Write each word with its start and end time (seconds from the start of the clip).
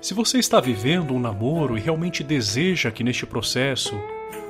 Se 0.00 0.14
você 0.14 0.38
está 0.38 0.60
vivendo 0.60 1.14
um 1.14 1.18
namoro 1.18 1.76
e 1.76 1.80
realmente 1.80 2.22
deseja 2.22 2.90
que 2.90 3.02
neste 3.02 3.26
processo 3.26 3.94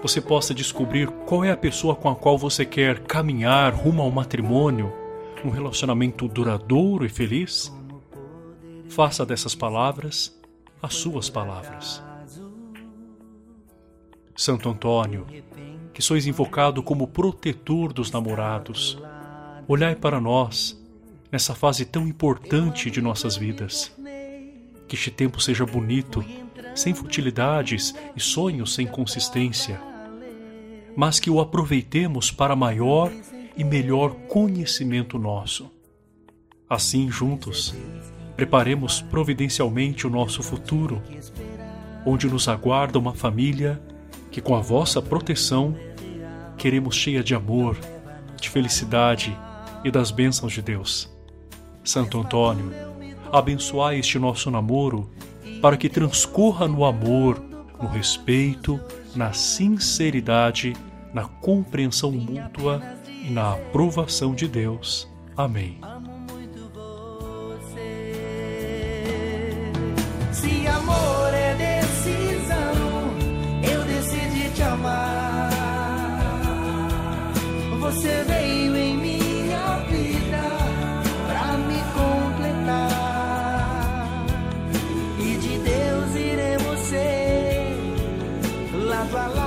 você 0.03 0.21
possa 0.21 0.53
descobrir 0.53 1.09
qual 1.27 1.45
é 1.45 1.51
a 1.51 1.57
pessoa 1.57 1.95
com 1.95 2.09
a 2.09 2.17
qual 2.17 2.37
você 2.37 2.65
quer 2.65 3.01
caminhar 3.01 3.75
rumo 3.75 4.03
ao 4.03 4.11
matrimônio, 4.11 4.93
um 5.45 5.51
relacionamento 5.51 6.29
duradouro 6.29 7.07
e 7.07 7.09
feliz, 7.09 7.73
faça 8.89 9.25
dessas 9.25 9.55
palavras 9.55 10.37
as 10.83 10.95
suas 10.95 11.31
palavras. 11.31 12.03
Santo 14.37 14.69
Antônio, 14.69 15.27
que 15.95 16.03
sois 16.03 16.27
invocado 16.27 16.83
como 16.83 17.09
protetor 17.09 17.93
dos 17.93 18.11
namorados, 18.11 18.99
olhai 19.67 19.95
para 19.95 20.21
nós 20.21 20.79
nessa 21.33 21.55
fase 21.55 21.85
tão 21.85 22.07
importante 22.07 22.91
de 22.91 23.01
nossas 23.01 23.37
vidas. 23.37 23.93
Que 24.89 24.95
este 24.95 25.11
tempo 25.11 25.41
seja 25.41 25.67
bonito, 25.67 26.25
sem 26.75 26.95
futilidades 26.95 27.95
e 28.15 28.21
sonhos 28.21 28.75
sem 28.75 28.87
consistência, 28.87 29.81
mas 30.97 31.19
que 31.19 31.31
o 31.31 31.41
aproveitemos 31.41 32.31
para 32.31 32.55
maior 32.55 33.11
e 33.57 33.65
melhor 33.65 34.15
conhecimento 34.29 35.19
nosso. 35.19 35.71
Assim, 36.69 37.11
juntos, 37.11 37.75
preparemos 38.37 39.01
providencialmente 39.01 40.07
o 40.07 40.11
nosso 40.11 40.43
futuro, 40.43 41.03
onde 42.05 42.29
nos 42.29 42.49
aguarda 42.49 42.99
uma 42.99 43.15
família 43.15 43.81
que, 44.31 44.41
com 44.41 44.55
a 44.55 44.61
vossa 44.61 45.01
proteção, 45.01 45.75
queremos 46.59 46.95
cheia 46.95 47.23
de 47.23 47.35
amor, 47.35 47.79
de 48.41 48.51
felicidade 48.51 49.37
e 49.85 49.91
das 49.91 50.11
bênçãos 50.11 50.53
de 50.53 50.61
Deus. 50.61 51.11
Santo 51.85 52.21
Antônio, 52.21 52.73
abençoai 53.33 53.99
este 53.99 54.19
nosso 54.19 54.51
namoro 54.51 55.11
para 55.61 55.77
que 55.77 55.89
transcorra 55.89 56.69
no 56.69 56.85
amor, 56.85 57.43
no 57.81 57.89
respeito, 57.89 58.81
na 59.15 59.33
sinceridade, 59.33 60.75
na 61.13 61.25
compreensão 61.25 62.13
mútua 62.13 62.83
e 63.25 63.31
na 63.31 63.53
aprovação 63.53 64.35
de 64.35 64.47
Deus. 64.47 65.09
Amém. 65.37 65.79
Se 70.33 70.67
amor 70.67 71.35
é 71.35 71.55
decisão, 71.55 73.15
eu 73.71 73.85
decidi 73.85 74.51
te 74.51 74.63
amar. 74.63 75.51
Você 77.81 78.25
veio 78.25 78.77
fly. 89.09 89.46